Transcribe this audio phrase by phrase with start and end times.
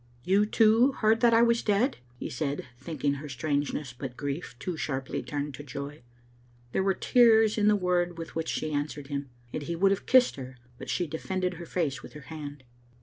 [0.23, 4.75] "You, too, heard that I was dead?" he said, thinking her strangeness but grief too
[4.75, 6.01] sharply turned to joy.
[6.71, 10.07] There were tears in the word with which she answered him, and he would have
[10.07, 12.63] kissed her, but she defended her face with her hand.